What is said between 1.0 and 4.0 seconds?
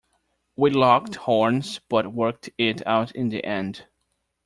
horns but worked it out in the end.